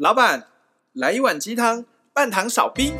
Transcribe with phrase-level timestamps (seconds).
[0.00, 0.46] 老板，
[0.92, 2.96] 来一碗鸡汤，半糖少冰。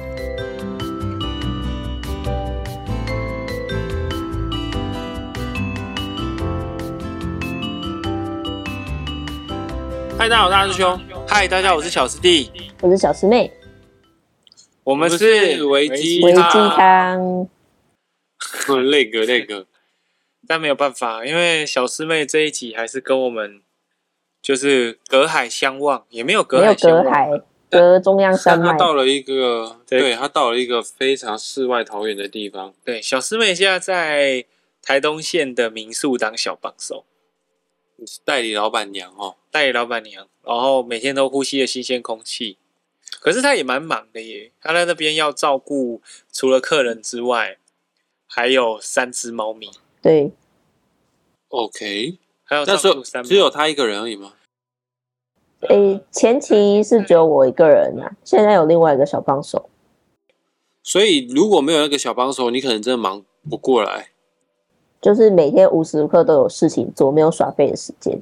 [10.18, 11.00] 嗨，大家好，大师兄。
[11.28, 12.50] 嗨，大家好，我是小师弟，
[12.80, 13.52] 我是小师妹。
[14.82, 17.48] 我们是维基维鸡汤。
[18.90, 19.68] 那个那个，
[20.48, 23.62] 但没有办法，因为小师妹这一集还是跟我们。
[24.48, 28.72] 就是隔海相望，也没有隔海相望，没有隔海，隔中央山脉。
[28.72, 32.72] 他到了一个，对，对他到了一个非常世外桃源的地方。
[32.82, 34.46] 对，小师妹现在在
[34.80, 37.04] 台东县的民宿当小帮手，
[38.24, 42.56] 代理老板娘哦，代理老板娘，然后每天都呼吸着新鲜空气。
[43.20, 46.00] 可是他也蛮忙的耶，他在那边要照顾
[46.32, 47.58] 除了客人之外，
[48.26, 49.68] 还有三只猫咪。
[50.00, 50.32] 对
[51.48, 52.16] ，OK。
[52.44, 54.32] 还有那时候只有他一个人而已吗？
[55.62, 59.68] 诶、欸，前期是只有我一个人啊，现在有另外一个小帮手。
[60.82, 64.10] 所以如果没有那个小帮手，你可能真的忙不过来。
[65.00, 68.20] 就是每天无时无刻都有事情做，没有耍废的时间。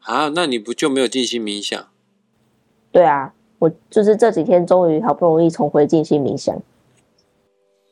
[0.00, 1.88] 啊，那你不就没有静心冥想？
[2.90, 6.54] 对啊，我就是这几天终于好不容易重回静心冥想。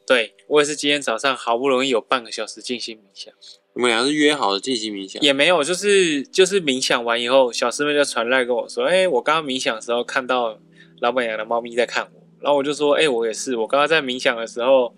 [0.07, 3.33] 对，我也是今天早上好不容易有半个小时静心冥想。
[3.75, 10.59] 我们俩是约好的进行冥想，也没有，就是就是冥想完以后，小师妹就传来跟我说：“哎、欸，我刚刚冥想的时候看到
[11.01, 14.95] 老板娘的猫咪在看我。”然后我就说：“哎、欸，我也是，我刚刚在冥想的时候，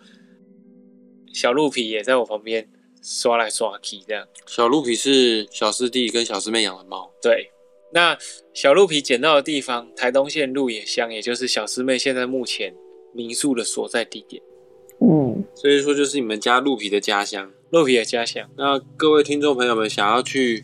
[1.33, 2.69] 小鹿皮也在我旁边
[3.00, 7.12] 刷来刷去，这样。”小鹿皮是小师弟跟小师妹养的猫。
[7.22, 7.52] 对，
[7.92, 8.19] 那
[8.52, 12.75] 小鹿皮捡到的地方，台东县鹿野乡，也就是小师妹现在目前
[13.12, 14.42] 民宿的所在地点。
[15.00, 17.52] 嗯，所以说就是你们家鹿皮的家乡。
[17.75, 18.48] 鹿皮的家乡。
[18.56, 20.62] 那各位听众朋友们，想要去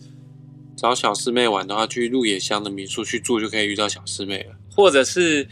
[0.77, 4.55] 找小师妹玩的话，去鹿野乡的民宿去住，就可以遇到小师妹了。
[4.77, 5.48] 或者是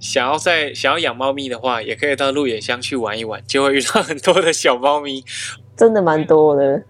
[0.00, 5.22] 想要在想要养猫咪的话，也可以到鹿野乡去玩一玩，就会遇到很多的小猫咪，
[5.76, 6.82] 真的蛮多的。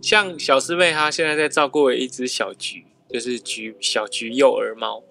[0.00, 5.04] 像小师妹她现在在照顾一只小橘，就是橘小橘幼儿猫，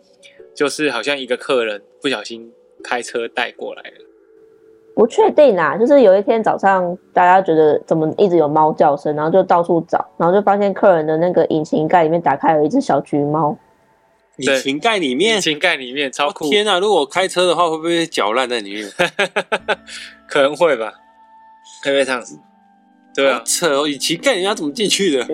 [0.56, 2.52] 就是好像一个客人不小心
[2.84, 4.08] 开车带过来了。
[4.96, 13.58] 不确定啊，就是有一天早上，大家觉得怎么一直有猫叫声，然后就到处找，然后就发现客人的那个引擎盖里面打开有一只小橘猫。
[14.38, 16.50] 引擎盖里面，引擎盖里面超酷！
[16.50, 18.88] 天啊，如果我开车的话，会不会搅烂在里面？
[20.28, 20.92] 可能会吧，
[21.84, 22.40] 会不会这样子？
[23.14, 25.26] 对啊，扯哦，引擎盖人家怎么进去的？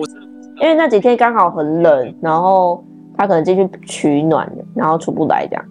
[0.60, 2.84] 因为那几天刚好很冷，然后
[3.16, 5.64] 他可能进去取暖，然后出不来这样。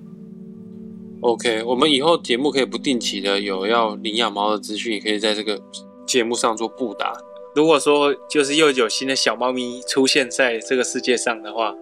[1.21, 5.59] OK，我们以后节目可以不定期的有要领养猫的资讯，也可以在这个
[6.05, 7.11] 节目上做布达。
[7.55, 11.73] 如果说就是又有新的小猫咪出现在这个世界上的话，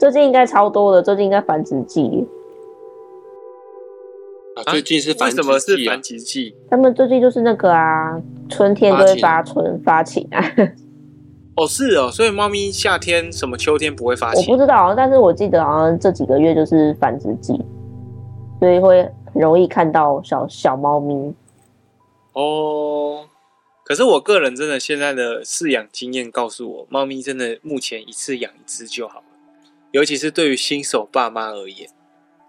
[0.00, 2.26] 最近应该超多的，最近应该繁殖季。
[4.54, 5.44] 啊，最近是繁殖季啊？
[5.44, 6.54] 为什么是繁殖季？
[6.70, 8.18] 他们最近就是那个啊，
[8.48, 10.42] 春天都会发春发情啊。
[11.56, 14.42] 哦，是哦，所以猫咪夏天什么秋天不会发情？
[14.42, 17.60] 我不知道，但是我记得好像这几个月就是繁殖季。
[18.58, 19.02] 所以会
[19.32, 21.34] 很容易看到小小猫咪
[22.32, 23.28] 哦。
[23.84, 29.26] 可是我个人真的现在的饲养经验告诉我，猫咪真的目前一次养一只就好了。
[29.92, 31.88] 尤其是对于新手爸妈而言，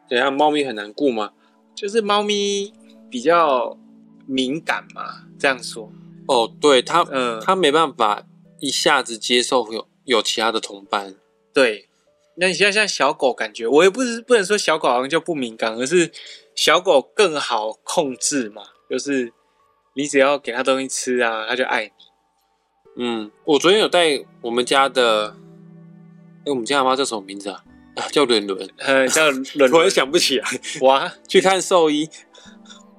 [0.09, 1.33] 等下猫咪很难顾吗？
[1.75, 2.73] 就是猫咪
[3.09, 3.77] 比较
[4.25, 5.91] 敏感嘛，这样说。
[6.27, 8.23] 哦，对它，嗯，它没办法
[8.59, 11.15] 一下子接受有有其他的同伴。
[11.53, 11.86] 对。
[12.39, 16.11] 那你现在像小狗，感觉我也不是不能说小狗好像就不敏感，而是
[16.55, 18.61] 小狗更好控制嘛。
[18.87, 19.33] 就是
[19.95, 21.91] 你只要给它东西吃啊，它就爱你。
[22.97, 25.35] 嗯，我昨天有带我们家的，
[26.39, 27.63] 哎、欸，我们家的猫叫什么名字啊？
[27.95, 30.47] 啊叫伦伦， 呃，叫伦， 我也想不起来。
[30.81, 32.07] 哇，去看兽医，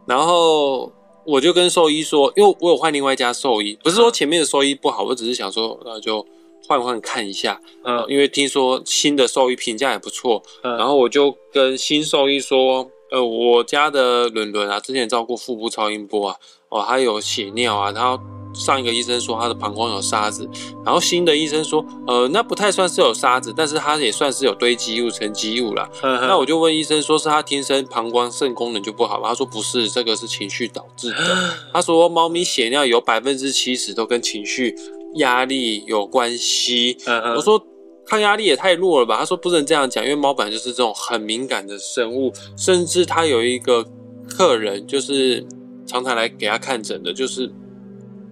[0.06, 0.93] 然后
[1.25, 6.26] 我就跟兽医说，因为我有换另外一家兽医，不是说前面的兽医不好，我只是想说，那就。
[6.68, 16.37] 换换看一下，嗯，因为听说新的兽医评价也不错，嗯，然后我就跟新兽医说，呃，我家的伦伦啊，之前照过腹部超音波啊，
[16.69, 18.22] 哦，还有血尿啊，然后
[18.54, 20.46] 上一个医生说他的膀胱有沙子，
[20.84, 25.88] 然后新的医生说，呃，那不太算是有沙子，但是他也算是有堆积物、沉积物啦。
[26.02, 29.31] 嗯，那我就问医生说，是他天生膀胱肾功能就不好吗？
[29.31, 31.16] 他说不是，这个是情绪导致的。
[31.72, 34.76] 他说猫咪血尿有百分之七十都跟情绪。
[35.19, 36.97] 压力有关系，
[37.37, 37.62] 我说
[38.06, 39.19] 抗压力也太弱了吧？
[39.19, 43.85] 他说不能这样讲，因为猫本来就是这种很敏感的生物，甚至他有一个
[44.26, 45.47] 客人就是
[45.87, 47.53] 常常来给他看诊的，就是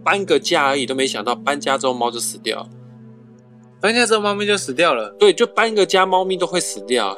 [0.02, 2.66] 搬个家而已，都没想到搬家之后猫就死掉。
[3.78, 5.10] 搬家之后猫咪就死掉了。
[5.18, 7.14] 对，就搬一个家，猫咪都会死掉，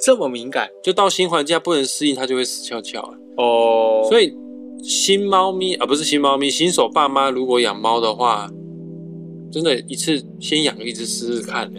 [0.00, 3.00] 这么敏感，就到新环境不能适应，它就会死翘翘。
[3.36, 4.34] 哦，所以
[4.82, 8.50] 新猫咪啊，不是新猫咪，新手爸妈如果养猫的话，
[9.54, 11.72] 真的，一次先养一只试试看。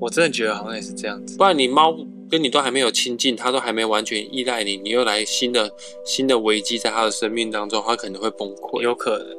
[0.00, 1.94] 我真的觉得好像也是这样子，不然你猫
[2.30, 5.70] 跟你都还没有亲近，它都还没完全依赖你，你又来新的
[6.06, 8.80] 新的危机在它的生命当中，它可能会崩溃。
[8.82, 9.36] 有可能。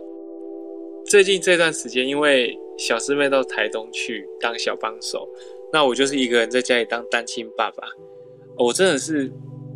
[1.07, 5.27] 最近这段时间，因为小师妹到台东去当小帮手，
[5.73, 7.83] 那我就是一个人在家里当单亲爸爸，
[8.59, 9.31] 我真的是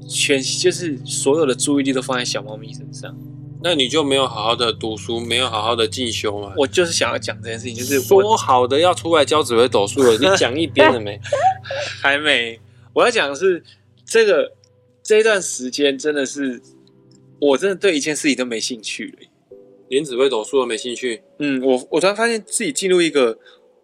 [0.08, 3.18] 全就是所有的注意力都放在小猫咪身上。
[3.66, 6.54] 那你就没有好好的读书，没有好好的进修吗？
[6.58, 11.18] 我就是想要讲这件事情，就是说好的要出来教紫微斗数了，你讲一遍了没？
[12.04, 12.60] 还没。
[12.92, 13.64] 我要讲的是
[14.06, 14.52] 这个
[15.02, 16.62] 这一段时间真的是，
[17.40, 19.58] 我真的对一件事情都没兴趣了，
[19.88, 21.24] 连紫微斗数都没兴趣。
[21.40, 23.38] 嗯，我我突然发现自己进入一个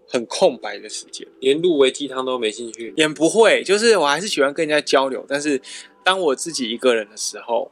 [0.10, 2.94] 很空白的时间，连入围鸡汤都没兴趣。
[2.98, 5.62] 也不会，就是我还是喜欢跟人家交流，但是
[6.04, 7.72] 当我自己一个人的时候，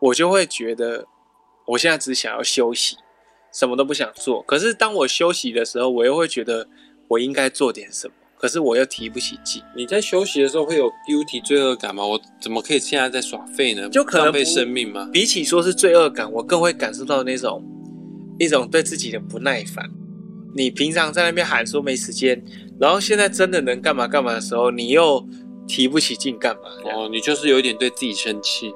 [0.00, 1.06] 我就会觉得。
[1.66, 2.96] 我现在只想要休息，
[3.52, 4.42] 什么都不想做。
[4.42, 6.66] 可是当我休息的时候，我又会觉得
[7.08, 8.14] 我应该做点什么。
[8.36, 9.62] 可是我又提不起劲。
[9.74, 12.04] 你在休息的时候会有 guilty 罪恶感吗？
[12.04, 13.88] 我怎么可以现在在耍废呢？
[13.88, 15.08] 就可能浪费生命吗？
[15.10, 17.64] 比起说是罪恶感，我更会感受到那种
[18.38, 19.88] 一种对自己的不耐烦。
[20.54, 22.44] 你平常在那边喊说没时间，
[22.78, 25.26] 然后现在真的能干嘛干嘛的时候，你又
[25.66, 26.62] 提不起劲干嘛？
[26.92, 28.70] 哦，你就是有一点对自己生气。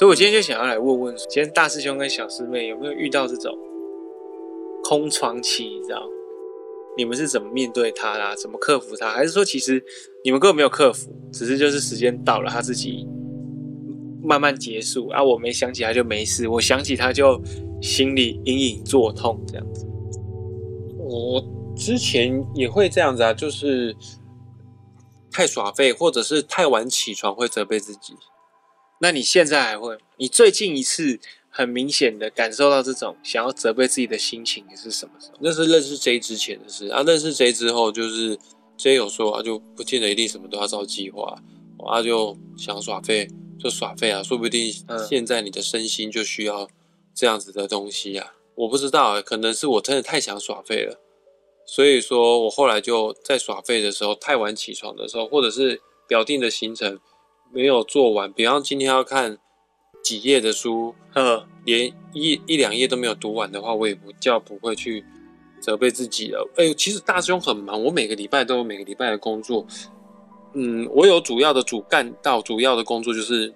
[0.00, 3.54] 所以，我今天就想要来问问，今天大师兄跟小师妹有没有遇到这种
[4.82, 5.64] 空窗期？
[5.64, 6.02] 你知道，
[6.96, 8.34] 你们是怎么面对他啦？
[8.34, 9.10] 怎么克服他？
[9.10, 9.84] 还是说，其实
[10.24, 13.06] 你们根本没有克服，只是就是时间到了，他自己
[14.22, 15.22] 慢慢结束啊？
[15.22, 17.38] 我没想起他就没事，我想起他就
[17.82, 19.86] 心里隐隐作痛这样子。
[20.96, 21.44] 我
[21.76, 23.94] 之前也会这样子啊，就是
[25.30, 28.14] 太耍废，或者是太晚起床，会责备自己。
[29.02, 29.96] 那你现在还会？
[30.18, 31.18] 你最近一次
[31.48, 35.38] 很明显的感受到这种想要责备自己的心情是什么时候？
[35.40, 37.02] 那是认识 J 之前的事啊。
[37.02, 38.38] 认识 J 之后，就是
[38.76, 41.34] J 有说啊，就不见得一定什么都要照计划，
[41.88, 43.26] 啊就想耍废
[43.58, 44.70] 就耍废啊，说不定
[45.08, 46.68] 现在你的身心就需要
[47.14, 48.34] 这样子的东西啊。
[48.54, 51.00] 我不知道，可能是我真的太想耍废了，
[51.64, 57.00] 所以说我后来就在耍废的时候，太晚起床的时候，或者是表定的行程。
[57.52, 59.38] 没有做完，比方今天要看
[60.02, 65.04] 几页的书，呵，连一一两页都没有读完的话，我也不叫不会去
[65.60, 66.48] 责备自己了。
[66.56, 69.66] 哎，其实大师兄很忙，我每个礼拜都有每个礼拜的工作。
[70.54, 73.52] 嗯，我有主要的主干道，主要的工作就是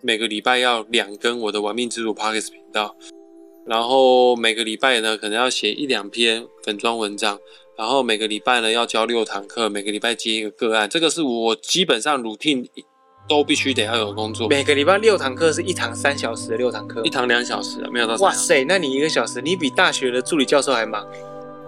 [0.00, 2.96] 每个礼拜要两更我的玩命之主 Podcast 频道，
[3.66, 7.38] 然后每个礼拜呢可能要写一两篇粉装文章，
[7.76, 12.66] 然后每个礼拜呢要教六堂课，每个礼拜接一个个案，这个是我基本上 routine。
[13.28, 14.48] 都必须得要有工作。
[14.48, 18.14] 每个礼拜六堂课是一堂三小时的六堂课，一堂两小时啊，没有到。
[18.16, 21.06] 哇塞，那你一个小时，你比大学的助理教授还忙，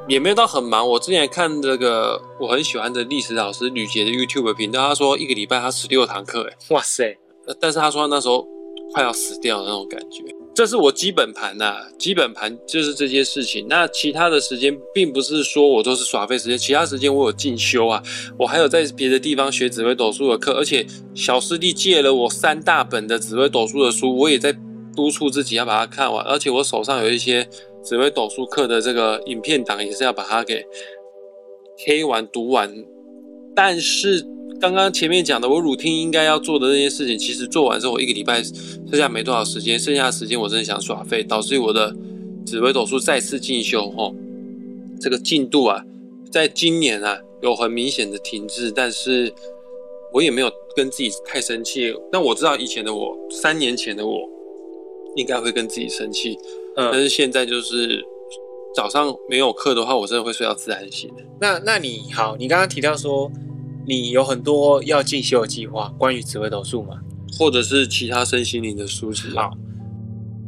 [0.06, 0.87] 也没有到很忙。
[0.88, 7.17] 我之前看这个我很喜欢的历史老师吕杰的 YouTube 频道，他说一个礼拜他十六堂课，哎，哇塞！
[7.61, 8.47] 但是他说他那时候
[8.93, 10.25] 快要死掉的那种感觉。
[10.56, 13.67] 这是我基本盘呐、啊，基本盘就是这些事情。
[13.69, 18.03] 那其他的时间，并不是说我都是耍废时间，其他时间我有进修啊，
[18.38, 24.50] 我还有在别的地方学紫微斗数的课，而且小师弟借了我三大本的紫微斗数的书，我也在
[24.97, 27.47] 督促自己要把它看完，而且我手上有一些
[27.85, 30.64] 紫微斗数课的这个影片档，也是要把它给
[31.87, 32.75] 黑完读完，
[33.54, 34.26] 但是。
[34.61, 41.95] 刚刚前面讲的，我 routine 应该要做的那些事情，其实做完之后，我一个礼拜剩下没多少时间，剩下的时间我真的想耍废，导致我的
[42.47, 44.15] 紫微斗数再次进修，吼，
[45.01, 45.85] 这个进度啊，
[46.33, 49.33] 在今年啊有很明显的停滞，但是
[50.13, 51.95] 我也没有跟自己太生气。
[52.11, 54.29] 但我知道以前的我，三年前的我，
[55.17, 56.39] 应该会跟自己生气，
[56.77, 58.03] 嗯，但是现在就是
[58.75, 61.11] 早上没有课的话，我真的会睡到自然醒。
[61.41, 63.31] 那那你好，你刚刚提到说。
[63.87, 67.00] 你有很多要进修的计划，关于紫微斗数嘛？
[67.38, 69.28] 或者是其他身心灵的书籍？
[69.31, 69.57] 好，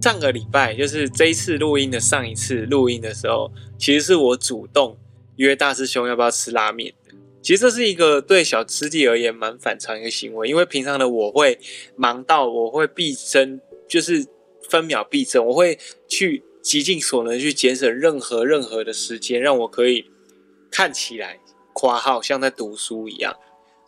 [0.02, 4.98] 上个礼拜就是这一次录音的上一次录音的时候，其实是我主动
[5.36, 7.14] 约大师兄要不要吃拉面的。
[7.40, 11.58] 其实这是一个对小师弟而言蛮反常一个行为，因为平常的我会
[11.94, 14.26] 忙到我会必争，就是
[14.68, 15.78] 分秒必争，我会
[16.08, 20.06] 去极尽所能去节省任何任何的时间，让我可以
[20.70, 21.38] 看起来。
[21.78, 23.36] 括号像在读书一样，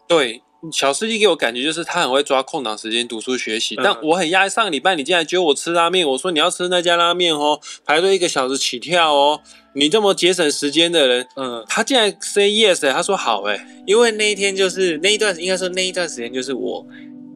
[0.07, 4.49] 对，小司机给我感觉就是他很会抓空档时间读书学习，但我很压。
[4.49, 9.41] 上个礼拜你竟然揪我吃拉面，我说你要吃那家拉面哦，排队一个小时起跳哦，
[9.75, 16.87] 你这么节省时间的人，嗯，他竟然 say yes，、欸、他说好哎、因为那一天就是那一段，应该说那一段时间就是我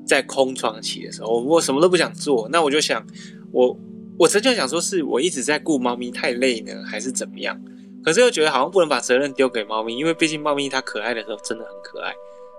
[0.06, 3.04] 在空窗期的时候，我我什么都不想做，那我就想，
[3.52, 3.76] 我
[4.16, 7.61] 我真就想说是我一直在顾猫咪太累呢，还是怎么样？
[8.04, 12.12] 可是又觉得好像不能把责任丢给猫咪，因为毕竟猫咪它可爱的时候真的很可爱。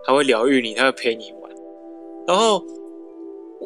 [0.07, 1.51] 它会疗愈你，它会陪你玩，
[2.27, 2.63] 然后，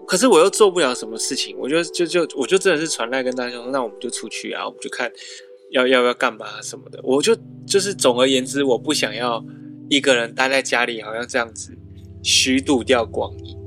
[0.08, 5.12] 可是我又做不了什么事情，我就就就我就真的是传来跟大家说，那我们就出去啊，我们就看
[5.72, 7.36] 要要要干嘛什么的，我就
[7.68, 9.44] 就是总而言之，我不想要
[9.90, 11.78] 一个人待在家里，好像这样子
[12.24, 13.58] 虚度掉光阴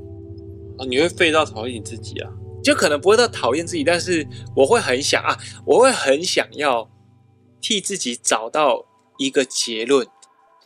[0.79, 2.31] 啊，你会废到讨厌你自己啊，
[2.63, 6.89] 就可能不会到讨厌自己，但是我会很想啊，我会很想要
[7.63, 8.85] 替自己找到
[9.17, 10.05] 一个结论，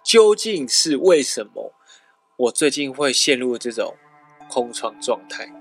[0.03, 1.71] 究竟是为什么。
[2.37, 3.95] 我最近会陷入这种
[4.49, 5.51] 空窗状态，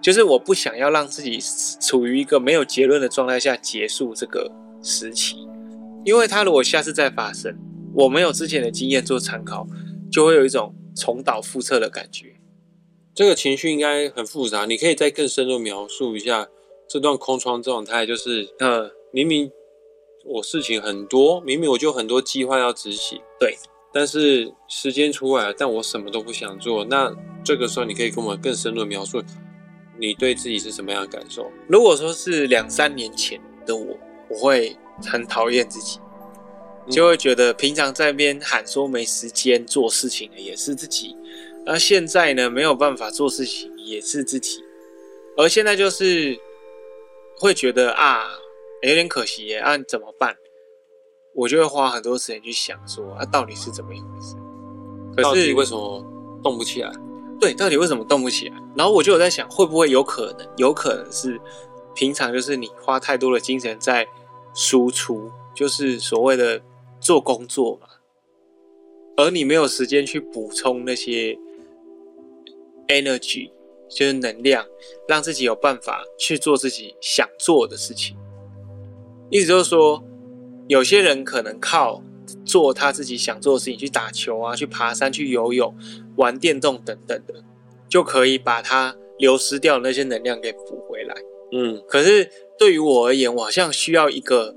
[0.00, 1.38] 就是我不想要让自己
[1.80, 4.50] 处于一个没有结论的状态下结束这个
[4.82, 5.48] 时期，
[6.04, 7.56] 因为它如果下次再发生，
[7.94, 9.66] 我没有之前的经验做参考，
[10.10, 12.36] 就会有一种重蹈覆辙的感觉。
[13.14, 16.48] 这个情绪应该很复杂，你可以再更深入描述一下
[16.88, 19.52] 这段空窗状态，就是呃，明明
[20.24, 23.56] 我事情很多，明明我就很多计划要执行，对。
[23.92, 26.84] 但是时间出来了，但我什么都不想做。
[26.84, 27.14] 那
[27.44, 29.22] 这个时候，你可以跟我们更深入的描述
[30.00, 31.48] 你对自己是什么样的感受？
[31.68, 33.96] 如果说是两三年前的我，
[34.28, 34.76] 我会
[35.06, 36.00] 很讨厌自己，
[36.90, 41.14] 就会觉得平常在那边喊说没时间做事情的也是自己，
[41.64, 44.58] 而现在呢，没有办法做事情也是自己，
[45.36, 46.36] 而现在就是
[47.38, 48.24] 会觉得啊，
[48.88, 50.36] 有点可惜耶，啊，怎么办？
[51.34, 54.36] 我就会花很多时间去想说，啊，到底是怎么一回事？
[55.16, 56.04] 可是为什么
[56.42, 56.92] 动不起来？
[57.40, 58.56] 对，到底为什么动不起来？
[58.76, 61.40] 然后我就有在想，会不会有可能，有可能是
[61.94, 64.06] 平常就是你花太多的精神在
[64.54, 66.60] 输出，就是所谓的
[67.00, 67.88] 做工作嘛，
[69.16, 71.36] 而你没有时间去补充那些
[72.88, 73.50] energy，
[73.88, 74.66] 就是能量，
[75.08, 78.16] 让自己有办法去做自己想做的事情。
[79.30, 80.02] 意思就是说。
[80.66, 82.02] 有些人可能靠
[82.46, 85.74] 做他自己想做的事情，去打球啊，去爬山，去游泳，
[86.16, 87.34] 玩电动等等的，
[87.86, 91.14] 就可以把他流失掉的那些能量给补回来。
[91.52, 94.56] 嗯，可是对于我而言，我好像需要一个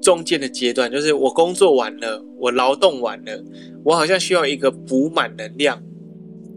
[0.00, 3.44] 中间的阶段，就是我工作完了，我劳动完了，
[3.84, 5.82] 我好像需要一个补满能量，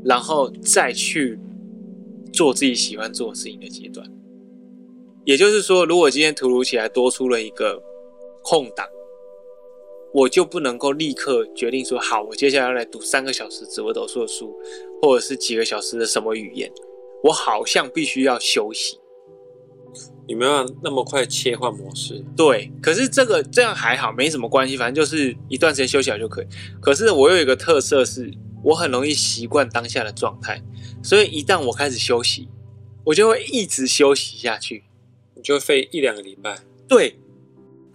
[0.06, 1.38] 然后再去
[2.32, 4.10] 做自己喜欢做的事情的阶段。
[5.25, 7.82] 也就是说，如果今天突如其来多出了一个
[8.44, 8.88] 空档，
[10.13, 14.53] 我就不能够立刻决定说好，我接下来要来读三个小时紫微斗数的书，
[15.01, 16.72] 或者是几个小时的什么语言，
[17.24, 19.00] 我好像必须要休息。
[20.27, 22.24] 你没有那么快切换模式。
[22.36, 26.48] 对，可是这个这样还好，没什么关系，反正就是一段时间休息好就可以。
[26.82, 28.32] 可是我有一个特色是，
[28.63, 30.62] 我很容易习惯当下的状态，
[31.03, 32.48] 所以一旦我开始休息，
[33.06, 34.86] 我就会一直休息下去，
[35.36, 36.60] 你就会废一两个礼拜。
[36.88, 37.18] 对。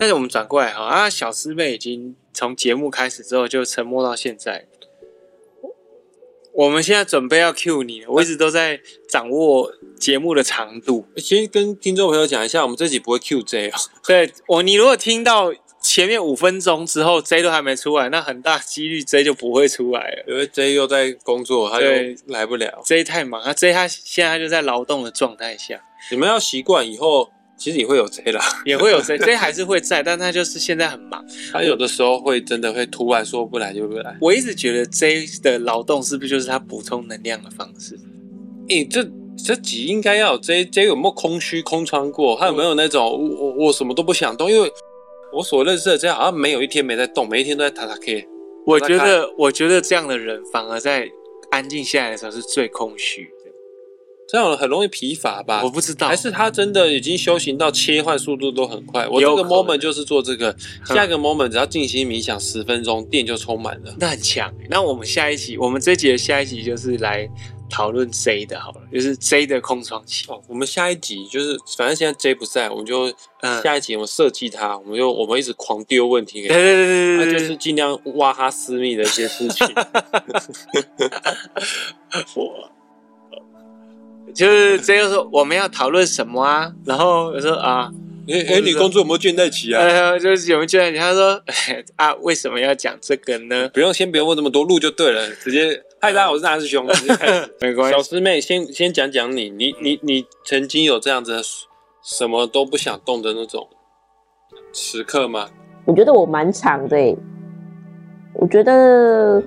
[0.01, 4.69] 但是我们转过来哈啊，小师妹已经从节目开始之后就沉默到现在。
[6.53, 11.05] 我们现在准备要 cue 你了，我一直都在掌握节目的长度。
[11.17, 13.75] 先跟听众朋友讲一下，我们这集不会 cue J 哦。
[14.07, 21.91] 对我，你如果听到前面五分钟之后 J 都还没出来，那很大几率 J 就不会出来了，因为 J 又在工作，他又
[22.27, 22.81] 来不了。
[22.85, 25.81] J 太忙，他 J 他现在就在劳动的状态下。
[26.11, 27.31] 你们要习惯以后。
[27.61, 31.27] 其实也会有 J 啦，也会有 J，J 还是会在，但他就是现在很忙。
[31.53, 34.17] 他有的时候会真的会突然说不来就不来。
[34.21, 37.99] 我一直觉得 J 的劳动是不是就是他补充能量的方式？
[38.69, 39.05] 诶、欸，这
[39.37, 42.37] 这集应该要有 J，J 有没有空虚空穿过？
[42.39, 44.49] 他有没有那种我我我什么都不想动？
[44.49, 44.73] 因为
[45.33, 48.27] 我所认识的 J 好像没有一天没在动，每一天都在打打 K。
[48.67, 51.09] 我觉得我觉得这样的人反而在
[51.51, 53.31] 安静下来的时候是最空虚。
[54.31, 55.63] 这样很容易疲乏吧？
[55.65, 59.09] 我不知道，还是他真的已经修行到切换速度都很快。
[59.09, 60.55] 我这个 moment 就是做这个，
[60.85, 63.95] 下一个 moment 只要静心冥想十分钟，电就充满了。
[63.99, 64.53] 那很强。
[64.69, 67.27] 那我们下一集，我们这集的下一集就是来
[67.71, 70.25] 讨论 J 的，好了，就是 J 的空窗期。
[70.29, 73.13] 哦，我们下一集就是，反正现在 J 不在，我们就
[73.63, 79.67] 下一集我们设计他，我们就我们一直狂丢问题给他，对对对对对，那就是尽量挖他私密的一些事情。
[82.35, 82.71] 我。
[84.35, 86.71] 就是这个说我们要讨论什么啊？
[86.85, 87.91] 然后我说啊，
[88.31, 89.81] 哎哎，你工作有没有倦怠期啊？
[89.81, 90.99] 呃，就是有没有倦怠期？
[90.99, 91.43] 他说
[91.97, 93.71] 啊，为什么要讲这个呢？
[93.73, 95.83] 不用，先不用问这么多，录就对了，直接。
[96.01, 97.55] 嗨，大家好，我是大师兄，直接开始。
[97.61, 101.41] 没关系，小师妹，先先讲讲你，你你你曾经有这样子
[102.05, 103.67] 什么都不想动的那种
[104.73, 105.49] 时刻吗？
[105.87, 107.17] 我觉得我蛮长的、欸，
[108.35, 109.43] 我觉得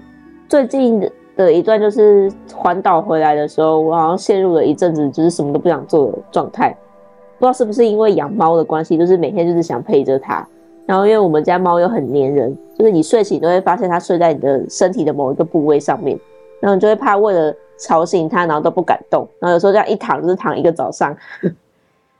[0.49, 0.99] 最近
[1.37, 6.75] 的一段就是环岛回来的时候，我好像陷入了一阵子就是什么都不想做的状态。
[7.41, 10.47] 不知道是不是因为养猫的关系，就是每天就是想陪着它。
[10.85, 16.15] 然后因为我们家猫又很粘人，就是你睡醒都会发现它睡在你的身体的某一个部位上面，
[16.59, 19.27] 然后你就会怕为了吵醒它，然后都不敢动。
[19.39, 21.17] 然后有时候这样一躺就是躺一个早上，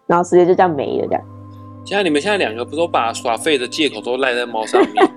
[0.08, 1.22] 然后时间就这样没了这样。
[1.86, 5.08] 现在你们现在两个不都把耍废的借口都赖在猫上面？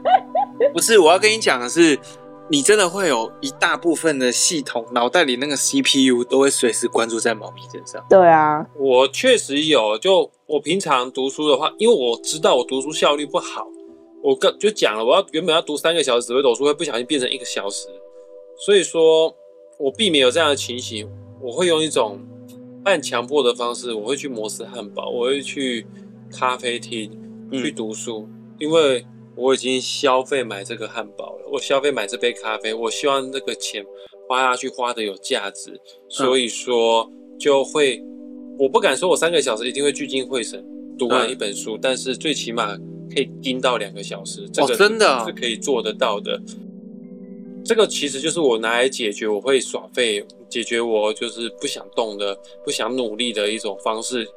[0.71, 1.99] 不是，我要跟你讲的是，
[2.51, 8.05] 你真的会有一大部分的系统脑袋里那个 CPU 都会随时关注在猫咪身上。
[8.09, 9.97] 对啊，我确实有。
[9.99, 13.67] 就我平常读书的话，因为我知道我读书效率不好，
[14.23, 17.89] 我刚就讲了，我要原本要读三个小时紫微斗数，会不小心变成一个小时。
[18.59, 19.35] 所以说
[19.79, 21.09] 我避免有这样的情形，
[21.41, 22.21] 我会用一种
[22.85, 25.87] 半强迫的方式，我会去摩斯汉堡，我会去。
[26.37, 27.13] 咖啡厅
[27.53, 33.85] 去读书，嗯，因为我已经消费买这个汉堡了，我消费买这杯咖啡，我希望这个钱
[34.29, 38.03] 花下去花的有价值，所以说就会，
[38.59, 40.65] 我不敢说我三个小时一定会聚精会神
[40.99, 42.77] 读完一本书，嗯，但是最起码
[43.13, 46.41] 可以盯到两个小时，这个真的是可以做得到的。
[47.65, 54.29] 这个其实就是我拿来解决我会耍废，解决我就是不想动的、不想努力的一种方式。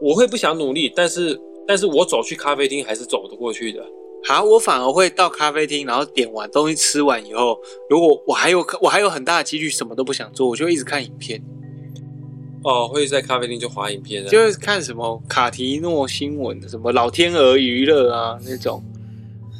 [0.00, 3.82] 我会不想努力，但是，但是我走去咖啡厅还是走得过去的。
[4.26, 7.58] 好，我反而会到咖啡厅，然后点完东西吃完以后，
[7.90, 11.42] 如果我还有我还有很大的几率什么都不想做，我就一直看影片。
[12.62, 18.82] 哦，会在咖啡厅就划影片，就是看什么卡提诺新闻，什么老天鹅娱乐啊那种。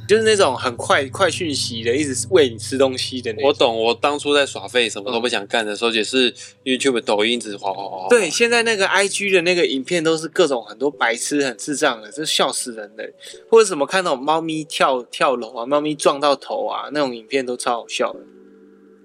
[0.06, 3.48] 就是那种很快快讯息的，一直喂你吃东西的那种。
[3.48, 6.32] 我懂，我当初在耍废，什么都不想干的时候，也是
[6.64, 8.08] YouTube、抖音，一直滑滑滑。
[8.08, 13.10] 对，现在那个 IG 的那个影片都是各种很多白痴、很智障的，就笑死人的。
[13.50, 18.20] 或者什么看那种猫咪跳跳楼啊，猫咪撞到头啊，那种影片都超好笑的。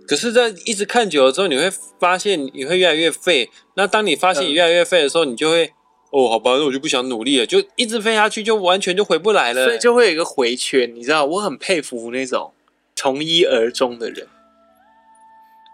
[0.08, 3.50] 可是，在一直看久了之后，你会发现你会越来越废。
[3.76, 5.72] 那当你发现你越来越废的时候，你就会。
[6.12, 11.24] 哦，好吧，那我就不想努力了，就一直飞下去，就完全就回不来了，所以就会有一个回圈，你知道？
[11.26, 12.52] 我很佩服那种
[12.96, 14.28] 从一而终的人，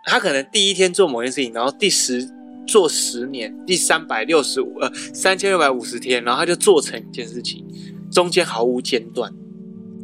[0.06, 2.30] 他可能第一天做某件事情，然后第十
[2.67, 7.65] 做十年，第三百六十五呃三千六百五十天，然后他就做成一件事情，
[8.12, 9.34] 中间毫无间断。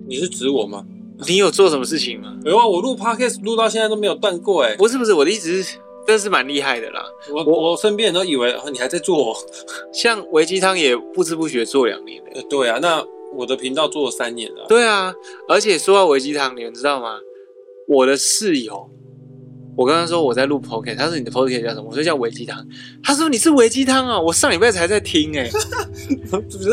[0.08, 0.86] 你是指我吗？
[1.28, 2.36] 你有做什么事情吗？
[2.46, 5.78] 有啊，我录 podcast 录到现在都没有断过，哎，不是不是，我的意思是。
[6.08, 7.06] 真是蛮厉害的啦！
[7.34, 9.36] 我我身边人都以为你还在做，
[9.94, 12.42] 像维鸡汤也不知不觉做两年了。
[12.50, 14.66] 对啊，那我的频道做了三年了。
[14.68, 15.14] 对啊，
[15.48, 17.20] 而且说到维鸡汤，你们知道吗？
[17.88, 18.90] 我的室友，
[19.76, 21.88] 我刚刚说我在录 podcast，他说你的 podcast 叫什么？
[21.90, 22.66] 我说叫维鸡汤。
[23.04, 24.20] 他说你是维鸡汤啊！
[24.20, 25.52] 我上礼拜才在听哎、欸，
[26.30, 26.70] 不是？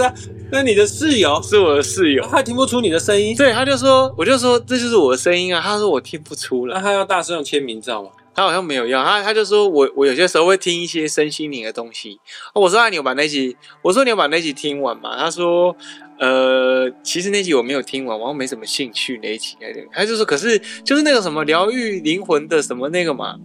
[0.51, 3.37] 那你的室友是我的室友，他听不出你的声音。
[3.37, 5.61] 对，他就说，我就说这就是我的声音啊。
[5.61, 8.11] 他说我听不出来，那他要大声用签名照吗？
[8.38, 12.20] 他好像没有要，他他就说我我有些时候会听一些身心灵的东西。
[12.55, 15.18] 我说啊，你有把那集，我说你有把那集听完吗？
[15.18, 15.77] 他说，
[16.20, 19.57] 呃，其实那集我没有听完，我没什么兴趣那一集。
[19.90, 23.37] 他就说，可是就是那个什么疗愈灵魂的什么那个嘛。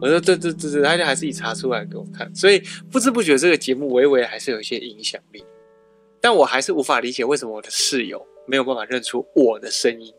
[0.00, 2.28] 我说对对对对，他就还是以查出来给我看。
[2.34, 2.60] 所以
[2.90, 5.44] 不知不觉这个节目微微还是有一些影响力，
[6.20, 10.12] 但我还是无法理解为什么我的室友没有办法认出我的声音，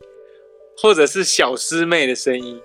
[0.78, 2.62] 或者是小师妹的声音。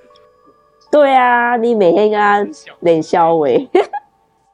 [0.90, 2.46] 对啊，你每天跟他
[2.80, 3.68] 练肖喂，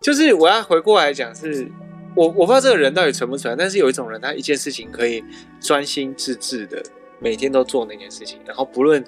[0.01, 1.71] 就是我要回过来讲，是
[2.17, 5.23] 我我不知道这个人到底存不存在，但是有一种人，他一件事情可以
[5.61, 6.83] 专心致志的
[7.21, 9.05] 每天都做那件事情，然后不论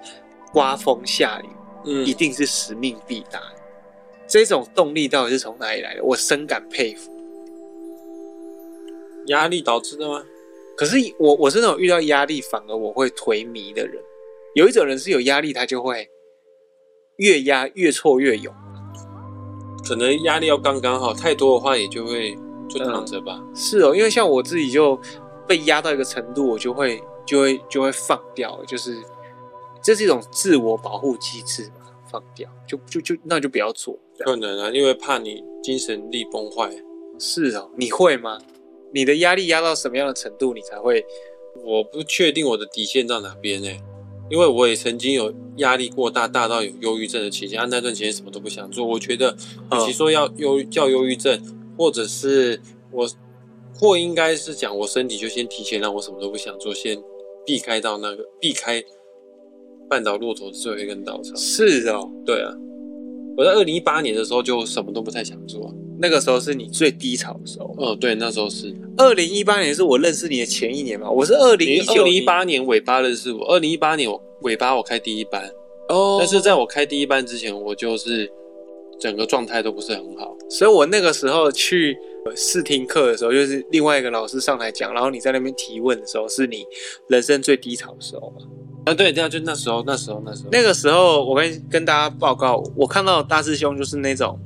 [0.53, 1.49] 刮风下雨，
[1.87, 3.41] 嗯，一定是使命必达。
[4.27, 6.05] 这种动力到底是从哪里来的？
[6.05, 7.11] 我深感佩服。
[9.27, 10.23] 压力导致的吗？
[10.77, 13.97] 可是我我是那种遇到压力反而我会颓靡的人。
[14.55, 16.09] 有一种人是有压力，他就会。
[17.18, 18.55] 越压越挫越勇，
[19.87, 22.37] 可能压力要刚刚好，太多的话也就会
[22.68, 23.40] 就躺着吧。
[23.40, 23.57] 嗯。
[23.57, 24.98] 是哦，因为像我自己就
[25.46, 28.96] 被压到一个程度，我就会就会就会放掉，就是
[29.83, 33.98] 这是一种自我保护机制嘛，放掉就就就那就不要做。
[34.18, 36.70] 可能啊，因为怕你精神力崩坏。
[37.18, 38.38] 是哦，你会吗？
[38.92, 41.05] 你的压力压到什么样的程度，你才会？
[41.64, 43.68] 我不确定我的底线在哪边呢？
[44.31, 48.87] 因为我也曾经有压力过大，大到有忧郁症的期间，啊，那段期间什么都不想做。
[48.87, 49.37] 我觉得，
[49.73, 51.41] 与其说要忧叫忧郁症，
[51.77, 52.61] 或者是
[52.91, 53.09] 我
[53.75, 56.97] 或应该是讲我身体就先提前让我什么都不想做，先
[57.45, 58.83] 避开到那个避开
[59.89, 61.35] 半岛骆驼的最后一根稻草。
[61.37, 62.51] 是哦，对啊，
[63.37, 67.75] 我在二零一八年的时候就什么都不太想做，那个时候是你最低潮的时候。
[67.79, 75.51] 哦，对，那时候是二零一八年是我认识你的前一年嘛，我是二零一九二零一八年尾巴认识我，二零一八年我尾巴我开第一班
[75.89, 78.31] 哦，但是在我开第一班之前，我就是
[79.01, 81.97] 整个状态都不是很好，所以我那个时候去。
[82.35, 86.65] 试听课的时候，就是另外一个老师上台讲，然后你在那边提问的时候，是你
[87.09, 88.37] 人生最低潮的时候嘛？
[88.87, 94.41] 啊，对，对啊，就那时候，那时候，那时候，那个时候，我跟跟大家报告，我看到大师兄就是那种。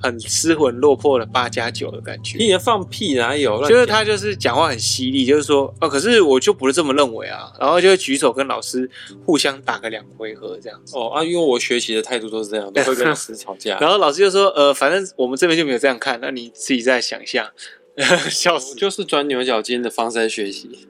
[0.00, 3.62] 很失魂落魄的八加九的感觉，你放屁哪有？
[3.68, 8.90] 就是他就是讲话很犀利，就是说哦，可是我就不是这么认为啊，然后就会举手跟老师
[9.24, 10.96] 互相打个两回合这样子。
[10.96, 13.78] 哦啊，因为我学习的态度都是这样，都会跟老师吵架。
[13.80, 17.52] 然后老师就说呃，反正我们这边就没有这样看，那你自己再想一下，
[18.30, 20.88] 笑死，就是钻牛角尖的方式来学习。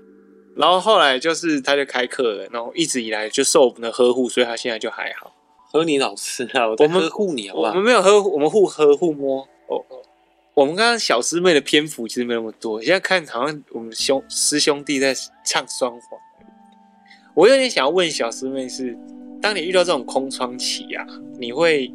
[0.57, 5.35] 然后后来就是他就开课了，然后一直以来就受我们的呵护，所以他现在就还好。
[5.73, 7.69] 和你老师啊，我们呵护你好不好？
[7.69, 9.43] 我们没有呵，我们互呵互摸。
[9.69, 10.03] 哦哦，
[10.55, 16.19] 我们刚刚小师妹的篇幅其实没那么多，现在看好像我们兄师兄弟在唱双簧。
[17.35, 18.99] 我有点想要问小师妹是：
[19.41, 21.07] 当你遇到这种空窗期啊，
[21.39, 21.93] 你会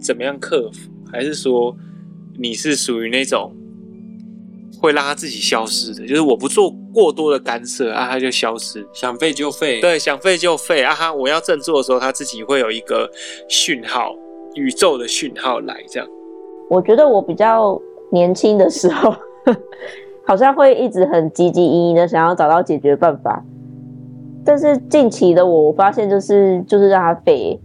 [0.00, 0.90] 怎么样克服？
[1.12, 1.76] 还是说
[2.38, 3.54] 你是属于那种？
[4.84, 9.80] 会让他自己消失的，就是我不做过多的干涉啊，他就消失，想废就废。
[9.80, 11.10] 对，想废就废啊哈！
[11.10, 13.10] 我要振作的时候，他自己会有一个
[13.48, 14.14] 讯号，
[14.56, 16.06] 宇宙的讯号来这样。
[16.68, 19.14] 我觉得我比较年轻的时候，
[20.26, 23.42] 好像会一直很汲汲营营的想要找到解决办法，
[24.44, 27.58] 但是近期的我，我发现就是就是让他废。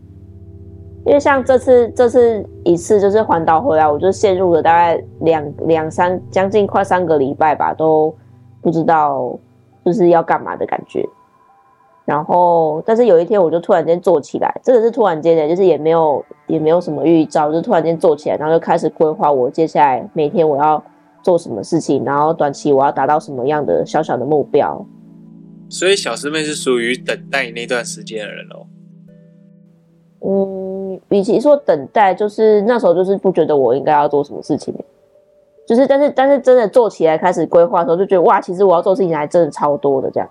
[1.06, 8.14] 因为像这次这次一次就是环岛回来，我就陷入了大概两两三将近快三个礼拜吧，都
[8.62, 9.38] 不知道
[9.84, 11.04] 就是要干嘛的感觉。
[12.06, 20.84] 然后，但是有一天我就突然间坐起来，真的是突然间的，就是也没有也没有什么预兆，就突然间坐起来，然后就开始规划我接下来每天我要
[21.22, 24.84] 做什么事情，然后短期我要达到什么样的小小的目标。
[25.70, 28.66] 所以小师妹是属于等待那段时间的人哦。
[30.26, 30.79] 嗯，
[31.10, 34.74] 与其说等待，就是那时候就是不觉得我应该要做什么事情，
[35.66, 40.30] 就是但是但是真的做起来开始规划的时候，就觉得哇，其实我要做事情还真的超多的这样。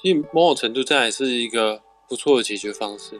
[0.00, 3.18] 其实某种程度这还是一个不错的解决方式。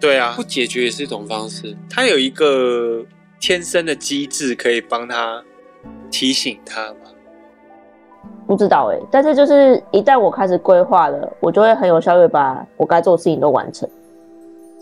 [0.00, 1.74] 对啊，不解决也是一种方式。
[1.88, 3.02] 他有一个
[3.40, 5.42] 天生的机制可以帮他
[6.10, 7.10] 提醒他吗？
[8.46, 13.88] 不知道哎、欸，但是就是一旦我开始规划了，我就会很有效率把我该做的事情都完成。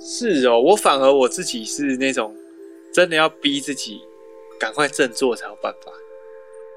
[0.05, 2.35] 是哦，我反而我自己是那种
[2.93, 4.01] 真的要逼自己
[4.59, 5.93] 赶快振作才有办法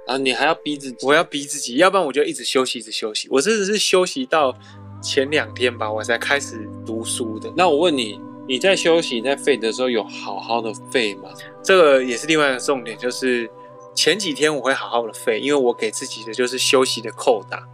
[0.06, 0.18] 啊！
[0.18, 1.06] 你还要逼自己？
[1.06, 3.28] 我要逼自己，要不然我就一直休息，一直休息。
[3.32, 4.56] 我真的是休息到
[5.02, 7.52] 前两天吧，我才开始读书的。
[7.58, 11.32] 那我问你，你在休息在废的时候有好好的废吗？
[11.64, 13.50] 这个也是另外一个重点，就是
[13.96, 17.68] 前几天我会好好的废，因为我给自己的就是休息的扣打。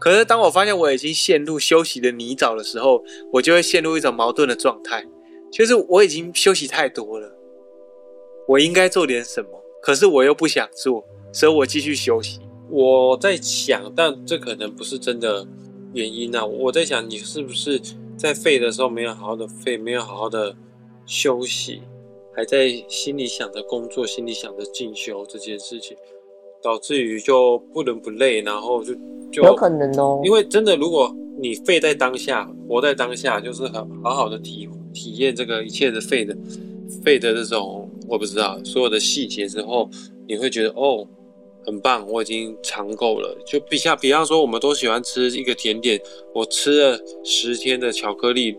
[0.00, 3.02] 可是，当我发现我已经陷入休息的泥沼的时候，
[3.32, 5.06] 我就会陷入一种矛盾的状态，
[5.50, 7.32] 就是我已经休息太多了，
[8.46, 9.48] 我应该做点什么，
[9.80, 11.02] 可是我又不想做，
[11.32, 12.40] 所以我继续休息。
[12.68, 15.46] 我在想，但这可能不是真的
[15.94, 16.44] 原因啊。
[16.44, 17.80] 我在想，你是不是
[18.18, 20.54] 在废的时候没有好好的废，没有好好的
[21.06, 21.80] 休息，
[22.36, 25.96] 还在心里想着工作，心里想着进修这件事情，
[26.62, 28.92] 导致于就不伦不类，然后就。
[29.34, 36.36] 就有可能哦，因为真的，如果你废在当下，活在当下，就是很好好的体体验这个一切的废的
[37.02, 39.90] 废的这种，我不知道所有的细节之后，
[40.28, 41.04] 你会觉得哦，
[41.66, 43.36] 很棒，我已经尝够了。
[43.44, 46.00] 就比像，比方说，我们都喜欢吃一个甜点，
[46.32, 48.56] 我吃了十天的巧克力，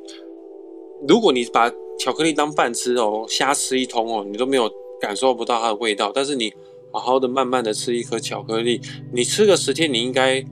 [1.08, 6.12] 如果你把巧克力当饭吃哦，瞎吃一通哦，你都没有感受不到它的味道。
[6.14, 6.52] 但是你
[6.92, 8.82] 好好的慢慢的吃一颗巧克力，
[9.14, 10.46] 你吃个十天，你应该。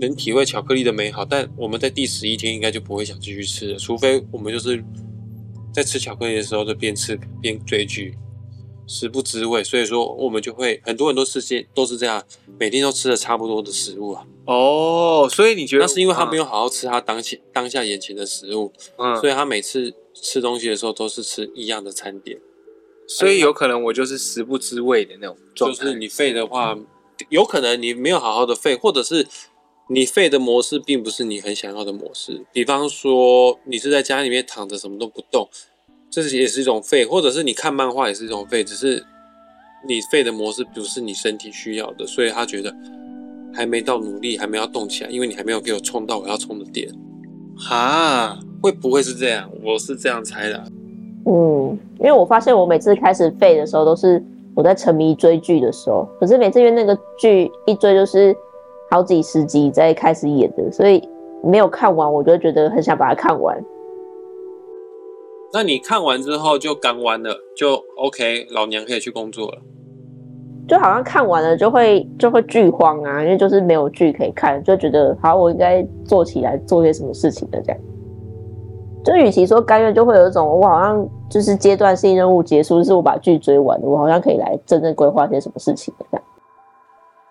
[0.00, 4.84] 能体会巧克力的美好，但我们在第十一天应该就不会想继续吃了，除非我们就是
[5.72, 8.16] 在吃巧克力的时候就边吃边追剧，
[8.86, 12.22] 食不知味，所以说我们就会很多很多事情都是这样，
[12.58, 14.24] 每天都吃的差不多的食物啊。
[14.46, 22.38] 哦，所以你觉得那是因为他没有好好吃他当前当下眼前的食物，嗯，所以他每次吃东西的时候都是吃一样的餐点，
[23.06, 25.84] 所以有可能我就是食不知味的那种状态。
[25.84, 26.78] 就是你废的话，
[27.28, 29.26] 有可能你没有好好的废，或者是。
[29.90, 35.48] 你废的模式并不是你很想要的模式，比方说你是在家里面躺着什么都不动，
[36.10, 39.02] 这是也是一种废，或者是你看漫画也是一种废，只是
[39.86, 42.74] 你废的模式不是你身体需要的，所以他觉得
[43.54, 46.86] 还没到努力，还没要动起来，因为你还没有给我充到我要充的电。
[47.56, 49.50] 哈，会不会是这样？
[49.64, 50.64] 我是这样猜的。
[51.24, 54.22] 嗯，因为我发现我每次开始废的时候，都是
[54.54, 56.06] 我在沉迷追剧的时候。
[56.20, 58.36] 可是每次因为那个剧一追就是
[58.90, 61.06] 好几十集在开始演的，所以
[61.42, 63.62] 没有看完，我就会觉得很想把它看完。
[65.52, 69.58] 那你看完之后就干完了，就 OK，老娘可以去工作了。
[70.68, 77.80] 就好像看完了就会就会剧荒啊，因为就是没有剧可以看，就觉得好，我应该做起来做些什么事情的这样。
[79.02, 86.24] 就与其说甘愿，就会有一种我好像就是阶段性任务结束，就是我把剧追完了，我好像可以来真正规划些什么事情的这样。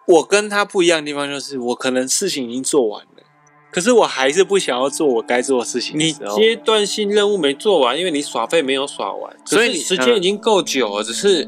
[0.07, 3.23] 我跟他不一样的地方就是，我可能事情已经做完了。
[3.69, 6.05] 可是我还是不想要做我该做的事情的。
[6.05, 11.47] 你阶段性任务没做完，因为你耍废没有耍完，所以时间已经够久了，只是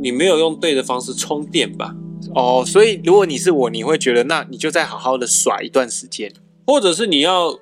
[0.00, 1.94] 你没有用对的方式充电吧？
[2.34, 6.32] 哦，所以如果你是我，你会觉得那你就再好好的耍一段时间，
[6.66, 7.58] 或者是你要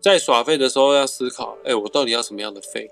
[0.00, 2.88] 在耍废的时候要思考，哎，我到底要什么样的废？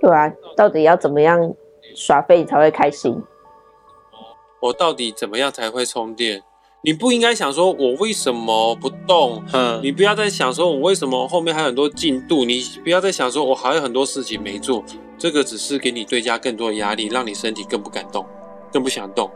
[0.00, 1.54] 对啊，到底要怎么样
[1.94, 3.16] 耍废才会开心？
[4.64, 6.42] 我到底怎么样才会充电？
[6.82, 9.44] 你不应该想说，我为什么不动？
[9.52, 12.46] 嗯，你不要再想说，我为什么后面还有很多进度？
[12.46, 14.82] 你不要再想说，我还有很多事情没做。
[15.18, 18.24] 这个只是给你堆加更多的压力，让你身体更不敢动，
[18.72, 19.30] 更不想动。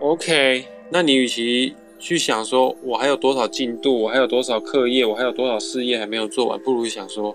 [0.00, 7.32] OK，那你与其去想说我还有多少进度，我还有多少课业，我还有多少事业还没有做完，不如想说，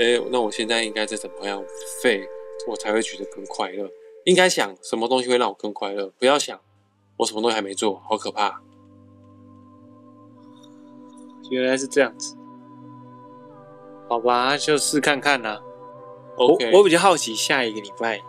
[0.00, 1.62] 哎，那我现在应该再怎么样
[2.02, 2.24] 废，
[2.68, 3.88] 我才会觉得更快乐？
[4.24, 6.10] 应该想什么东西会让我更快乐？
[6.18, 6.58] 不要想
[7.16, 8.60] 我什么东西还没做，好可怕。
[11.50, 12.36] 原来是这样子，
[14.08, 15.60] 好吧，就试看看啦。
[16.36, 18.20] OK，我我比较好奇，下一个礼拜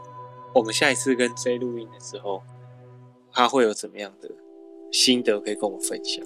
[0.54, 2.44] 我们下一次跟 J 录音的时候，
[3.32, 4.30] 他会有怎么样的
[4.92, 6.24] 心得可以跟我们分享？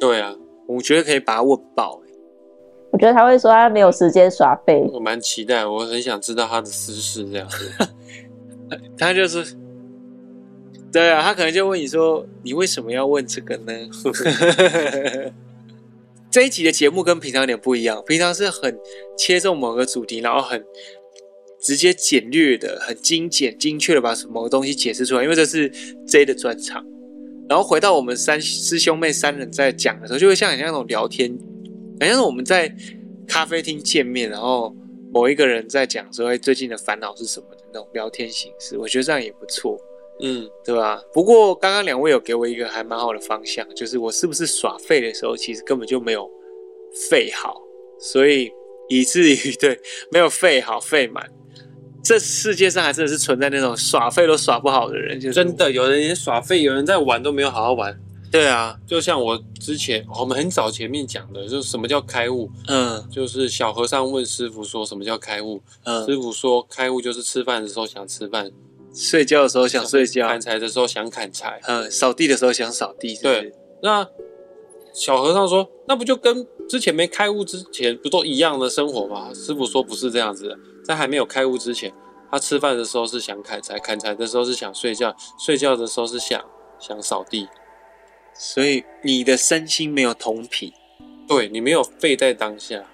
[0.00, 0.36] 对啊，
[0.66, 2.00] 我觉得可以把他问爆。
[2.90, 4.88] 我觉得他会说他没有时间耍废。
[4.92, 7.72] 我蛮期待，我很想知道他的私事这样子。
[8.96, 9.56] 他就是，
[10.94, 13.72] 对啊，他可能就问你说：“你为什么要问这个呢？”
[16.30, 18.78] 这一集的节目跟平常有点不一样，平常是很
[19.18, 20.64] 切中某个主题，然后很
[21.60, 25.68] 直接简略的、很精简、精确的把某个东西解释出来，因为这是
[26.06, 26.86] J 的专场。
[27.48, 31.36] 然后回到我们三师兄妹三人在讲的时候，就会像很像那种聊天，
[31.98, 32.72] 好像是我们在
[33.26, 34.72] 咖啡厅见面，然后
[35.12, 39.76] 某一个人在讲说哎最近的烦恼是什么的那种聊天形式，我觉得这样也不错。
[40.20, 41.02] 嗯，对吧？
[41.12, 46.30] 不过刚刚两位有给我一个还蛮好的方向，就是我是不是耍废的时候，其实根本就没有
[47.10, 47.60] 废好，
[47.98, 48.50] 所以
[48.88, 49.78] 以至于对
[50.12, 51.28] 没有废好废满。
[52.02, 57.98] 这世界上还真的是存在那种耍废都耍不好的人，就是真的有人连耍废，有人在玩都没有好好玩。
[58.30, 62.50] 对啊，就像我之前我们很早前面讲的，就是什么叫开悟？
[62.68, 65.62] 嗯，就是小和尚问师傅说什么叫开悟？
[65.84, 68.50] 嗯，师傅说开悟就是吃饭的时候想吃饭。
[68.94, 73.22] 睡觉的时候想睡觉，砍柴的时候想砍柴，嗯，扫地的时候想扫地是是？
[73.22, 73.52] 对，
[73.82, 74.08] 那
[74.92, 79.32] 小和尚说，那不就跟之前没开悟之前不都一样的生活吗？
[79.34, 81.92] 师傅说不是这样子的，在还没有开悟之前，
[82.30, 86.40] 他吃饭的时候是想砍柴，砍柴的时候是想睡觉，睡觉的时候是想
[86.78, 87.48] 想扫地。
[88.36, 90.72] 所以你的身心没有同频，
[91.26, 92.84] 对，你没有废在当下。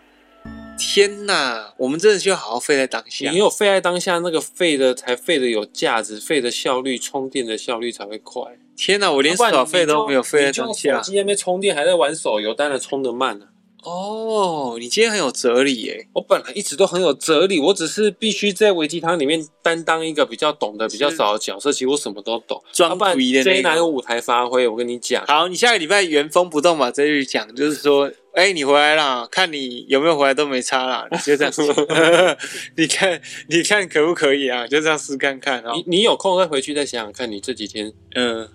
[0.80, 3.30] 天呐，我们真的需要好好废在当下。
[3.30, 8.42] 你有废在当下，那个废的才废的有价值，废的效率，充电的效率才会快。
[8.74, 10.96] 天呐，我连耍废都没有废在当下。
[10.96, 13.49] 手机还没充电，还在玩手游，当然充的慢了。
[13.82, 16.06] 哦，你今天很有哲理耶！
[16.12, 21.72] 我本来一直都很有哲理，我只是必须在维基汤里面担当一个比较懂得比较少的角色。
[21.72, 24.68] 其实我什么都懂，装不疑的那这哪有舞台发挥？
[24.68, 28.10] 我跟你讲，好，你下个礼拜原封不动把这句讲，就是说。
[28.32, 31.66] 哎、欸，你回来啦，看你有没有回来都没差啦，你就这样说。
[32.78, 34.64] 你看，你看可不可以啊？
[34.68, 35.72] 就这样试看看啊。
[35.74, 38.48] 你你有空再回去再想想看，你这几天嗯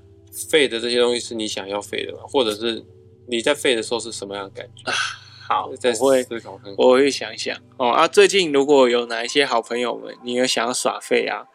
[0.49, 2.19] 废的这些东西是你想要废的吗？
[2.23, 2.81] 或者是
[3.27, 4.89] 你在废的时候是什么样的感觉？
[4.89, 4.93] 啊、
[5.47, 6.01] 好，再思
[6.39, 7.89] 考看看，我会想一想哦。
[7.89, 11.45] 啊，最近如果有哪一些好朋友们，你有想要耍废啊，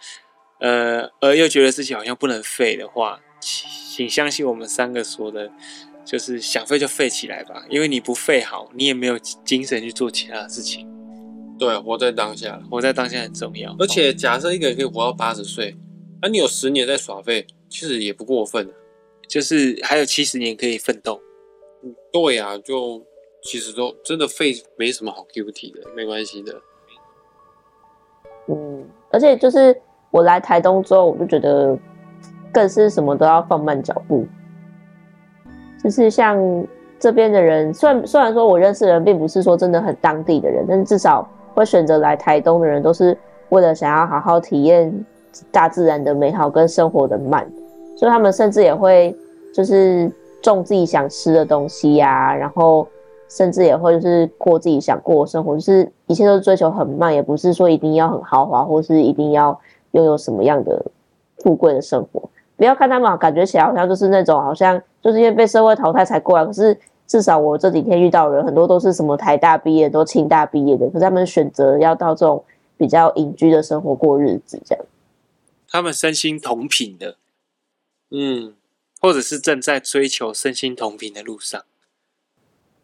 [0.61, 5.51] 呃，而又觉得自己好像不能废的话，请相信我们三个说的。
[6.03, 10.89] 就是想废就废起来吧，因为你不废好，你也没有精神去做其他的事情。
[11.57, 13.77] 对，活在当下，活在当下很重要。
[13.79, 15.77] 而且，假设一个人可以活到八十岁，
[16.21, 18.73] 那、啊、你有十年在耍废，其实也不过分。
[19.29, 21.21] 就是还有七十年可以奋斗。
[22.13, 23.01] 对呀、就
[23.43, 26.55] 其实都真的废没什么好 guilty 的，没关系的。
[28.49, 29.75] 嗯，而且就是
[30.11, 31.79] 我来台东之后，我就觉得
[32.53, 34.27] 更是什么都要放慢脚步。
[35.83, 36.37] 就是像
[36.99, 43.17] 这边的人，虽然虽然说我认识的人并不是说真的很当地的人，但是至少会选择来台东的人，都是
[43.49, 44.93] 为了想要好好体验
[45.51, 47.51] 大自然的美好跟生活的慢，
[47.97, 49.17] 所以他们甚至也会
[49.55, 52.87] 就是种自己想吃的东西呀、啊，然后
[53.29, 59.59] 甚至也会就是过自己想过的生活，就是一切都是追求很慢，也不是说一定要很豪华，或是一定要
[59.93, 60.85] 拥有什么样的
[61.39, 62.29] 富贵的生活。
[62.57, 66.45] 不要看他们，感觉起来好像就是那种，好像就是因为被社会淘汰才过来。
[66.45, 66.77] 可是
[67.07, 72.45] 至少我这几天遇到的人很多都是什么台大毕业，都清大毕业的，可是他们选择要到这种
[72.77, 74.85] 比较隐居的生活过日子，这样。
[75.69, 77.17] 他们身心同频的，
[78.11, 78.55] 嗯，
[79.01, 81.63] 或者是正在追求身心同频的路上，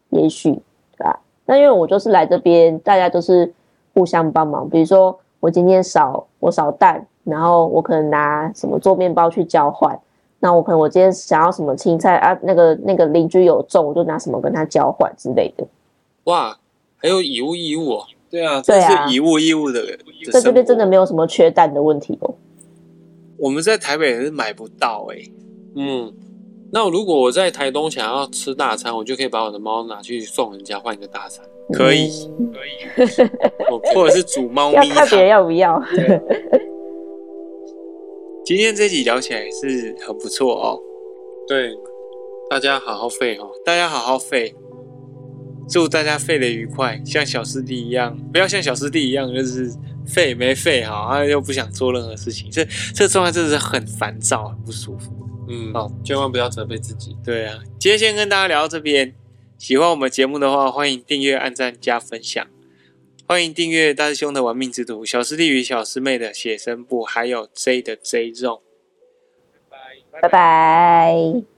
[0.09, 0.51] 也许
[0.97, 1.21] 对吧？
[1.45, 3.53] 那因为我就是来这边，大家都是
[3.93, 4.69] 互相帮忙。
[4.69, 7.07] 比如说我今天少，我少蛋。
[7.29, 9.99] 然后我可能拿什么做面包去交换，
[10.39, 15.67] 那我可能我今天想要什么青菜啊，那个那个邻居有种，我就拿什么跟他交换之类的。
[16.23, 16.57] 哇，
[16.95, 18.05] 还有以物易物哦。
[18.29, 19.85] 对啊，这是以物易物的。
[20.31, 22.33] 在这边真的没有什么缺蛋的问题哦。
[23.35, 25.31] 我们在台北也是买不到哎、欸。
[25.77, 26.11] 嗯，
[26.71, 31.45] 那如果我在台东想要吃大餐，我就可以把我的猫拿去送人家换一个大餐。
[31.73, 32.09] 可以，
[32.53, 33.27] 可以。
[33.93, 34.75] 或者是煮猫咪。
[34.89, 35.83] 要看别人要不要。
[38.45, 40.79] 今天这集聊起来是很不错哦，
[41.47, 41.77] 对，
[42.49, 44.55] 大家好好废哦，大家好好废，
[45.69, 49.69] 祝大家废的愉快，像小师弟一样，不要像小师弟一样，就是
[50.07, 55.11] 废没废好，他又不想做任何事情，这这状态真的是很烦躁，很不舒服。
[55.47, 57.15] 嗯，好，千万不要责备自己。
[57.23, 59.15] 对啊，今天先跟大家聊到这边，
[59.57, 62.45] 喜欢我们节目的话，欢迎订阅、按赞、加分享。
[63.27, 68.61] 欢迎订阅大师兄的玩命之徒、小师弟与小师妹的写生簿，还有 J 的 J 肉。
[69.71, 70.21] 拜拜。
[70.21, 71.56] 拜拜。